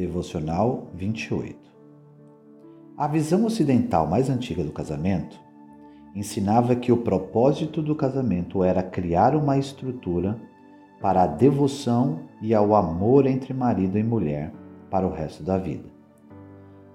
Devocional 0.00 0.86
28 0.94 1.58
A 2.96 3.06
visão 3.06 3.44
ocidental 3.44 4.06
mais 4.06 4.30
antiga 4.30 4.64
do 4.64 4.72
casamento 4.72 5.38
ensinava 6.16 6.74
que 6.74 6.90
o 6.90 6.96
propósito 6.96 7.82
do 7.82 7.94
casamento 7.94 8.64
era 8.64 8.82
criar 8.82 9.36
uma 9.36 9.58
estrutura 9.58 10.40
para 11.02 11.24
a 11.24 11.26
devoção 11.26 12.20
e 12.40 12.54
ao 12.54 12.74
amor 12.74 13.26
entre 13.26 13.52
marido 13.52 13.98
e 13.98 14.02
mulher 14.02 14.50
para 14.90 15.06
o 15.06 15.12
resto 15.12 15.42
da 15.42 15.58
vida. 15.58 15.90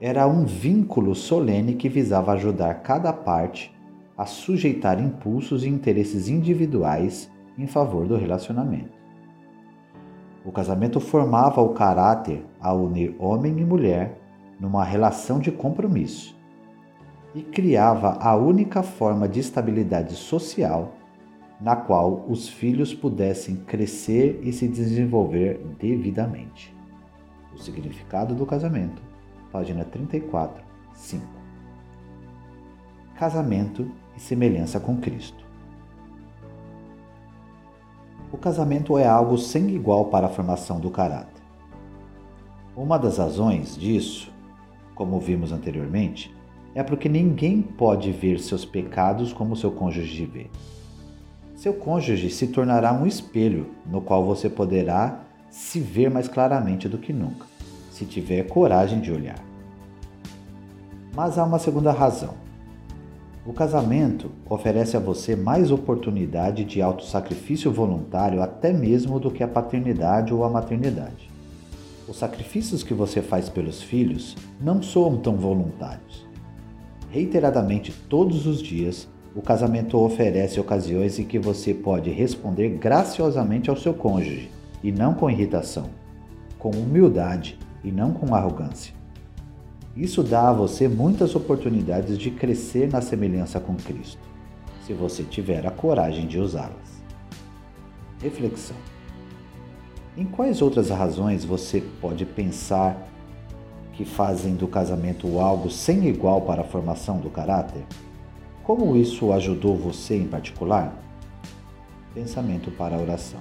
Era 0.02 0.26
um 0.26 0.44
vínculo 0.44 1.14
solene 1.14 1.76
que 1.76 1.88
visava 1.88 2.32
ajudar 2.32 2.74
cada 2.82 3.14
parte 3.14 3.72
a 4.18 4.26
sujeitar 4.26 5.00
impulsos 5.00 5.64
e 5.64 5.70
interesses 5.70 6.28
individuais 6.28 7.32
em 7.56 7.68
favor 7.68 8.08
do 8.08 8.18
relacionamento. 8.18 8.95
O 10.46 10.52
casamento 10.52 11.00
formava 11.00 11.60
o 11.60 11.70
caráter 11.70 12.46
a 12.62 12.72
unir 12.72 13.16
homem 13.18 13.60
e 13.60 13.66
mulher 13.66 14.16
numa 14.60 14.84
relação 14.84 15.40
de 15.40 15.52
compromisso 15.52 16.36
e 17.34 17.42
criava 17.42 18.18
a 18.22 18.36
única 18.36 18.84
forma 18.84 19.28
de 19.28 19.40
estabilidade 19.40 20.14
social 20.14 20.94
na 21.60 21.76
qual 21.76 22.26
os 22.30 22.48
filhos 22.48 22.94
pudessem 22.94 23.56
crescer 23.56 24.40
e 24.44 24.54
se 24.54 24.68
desenvolver 24.68 25.60
devidamente. 25.80 26.76
O 27.54 27.58
significado 27.58 28.36
do 28.36 28.46
casamento, 28.46 29.02
página 29.52 29.84
34, 29.84 30.64
5. 30.94 31.26
Casamento 33.16 33.90
e 34.16 34.20
semelhança 34.20 34.80
com 34.80 34.98
Cristo. 34.98 35.45
O 38.36 38.38
casamento 38.38 38.98
é 38.98 39.08
algo 39.08 39.38
sem 39.38 39.70
igual 39.70 40.08
para 40.08 40.28
a 40.28 40.30
formação 40.30 40.78
do 40.78 40.92
caráter. 40.92 41.42
Uma 42.76 43.00
das 43.00 43.18
razões 43.18 43.78
disso, 43.78 44.30
como 44.94 45.22
vimos 45.22 45.54
anteriormente, 45.54 46.36
é 46.76 46.84
porque 46.84 47.08
ninguém 47.08 47.62
pode 47.62 48.12
ver 48.12 48.42
seus 48.42 48.66
pecados 48.66 49.32
como 49.32 49.56
seu 49.56 49.72
cônjuge 49.72 50.26
vê. 50.26 50.48
Seu 51.56 51.76
cônjuge 51.76 52.30
se 52.30 52.48
tornará 52.48 52.92
um 52.92 53.08
espelho 53.08 53.68
no 53.86 54.02
qual 54.02 54.26
você 54.26 54.50
poderá 54.50 55.22
se 55.50 55.80
ver 55.80 56.12
mais 56.12 56.28
claramente 56.28 56.90
do 56.90 56.98
que 56.98 57.14
nunca, 57.14 57.46
se 57.90 58.04
tiver 58.04 58.44
coragem 58.50 59.00
de 59.00 59.14
olhar. 59.14 59.40
Mas 61.16 61.38
há 61.38 61.46
uma 61.46 61.58
segunda 61.58 61.94
razão. 61.94 62.34
O 63.46 63.54
casamento 63.54 64.32
oferece 64.50 64.98
a 64.98 65.00
você 65.00 65.36
mais 65.36 65.70
oportunidade 65.70 66.66
de 66.66 66.82
autossacrifício 66.82 67.72
voluntário 67.72 68.42
até 68.42 68.74
mesmo 68.74 69.20
do 69.20 69.30
que 69.30 69.44
a 69.44 69.48
paternidade 69.48 70.34
ou 70.34 70.44
a 70.44 70.50
maternidade. 70.50 71.30
Os 72.08 72.18
sacrifícios 72.18 72.82
que 72.82 72.94
você 72.94 73.22
faz 73.22 73.48
pelos 73.48 73.84
filhos 73.84 74.36
não 74.60 74.82
soam 74.82 75.18
tão 75.18 75.36
voluntários. 75.36 76.26
Reiteradamente, 77.12 77.92
todos 78.10 78.48
os 78.48 78.64
dias, 78.64 79.08
o 79.36 79.44
casamento 79.44 80.00
oferece 80.00 80.60
ocasiões 80.60 81.20
em 81.20 81.24
que 81.24 81.38
você 81.38 81.72
pode 81.72 82.10
responder 82.10 82.70
graciosamente 82.70 83.70
ao 83.70 83.78
seu 83.78 83.94
cônjuge, 83.94 84.50
e 84.84 84.92
não 84.92 85.14
com 85.14 85.30
irritação, 85.30 85.86
com 86.58 86.72
humildade 86.72 87.60
e 87.84 87.92
não 87.92 88.12
com 88.12 88.34
arrogância. 88.34 89.05
Isso 89.96 90.22
dá 90.22 90.50
a 90.50 90.54
você 90.54 90.90
muitas 90.90 91.36
oportunidades 91.36 92.18
de 92.18 92.30
crescer 92.30 92.92
na 92.92 93.00
semelhança 93.00 93.62
com 93.62 93.76
Cristo, 93.76 94.20
se 94.86 94.92
você 94.94 95.24
tiver 95.24 95.66
a 95.66 95.72
coragem 95.72 96.28
de 96.28 96.38
usá-las. 96.38 97.02
Reflexão: 98.22 98.76
Em 100.18 100.26
quais 100.26 100.62
outras 100.62 100.90
razões 100.90 101.46
você 101.46 101.82
pode 102.02 102.26
pensar 102.26 103.08
que 103.94 104.04
fazem 104.04 104.56
do 104.56 104.68
casamento 104.68 105.40
algo 105.40 105.70
sem 105.70 106.06
igual 106.10 106.42
para 106.42 106.64
a 106.64 106.66
formação 106.66 107.20
do 107.20 107.30
caráter? 107.30 107.86
Como 108.66 108.98
isso 108.98 109.32
ajudou 109.32 109.78
você 109.78 110.18
em 110.18 110.28
particular? 110.28 110.94
Pensamento 112.14 112.70
para 112.70 112.98
a 112.98 113.00
oração. 113.00 113.40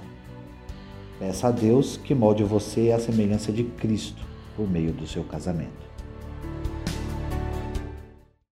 Peça 1.19 1.49
a 1.49 1.51
Deus 1.51 1.97
que 1.97 2.15
molde 2.15 2.43
você 2.45 2.91
à 2.91 2.99
semelhança 2.99 3.51
de 3.51 3.65
Cristo 3.65 4.25
por 4.55 4.69
meio 4.69 4.93
do 4.93 5.05
seu 5.05 5.23
casamento. 5.25 5.94